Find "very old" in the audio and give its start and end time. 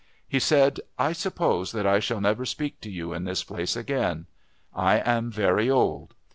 5.31-6.15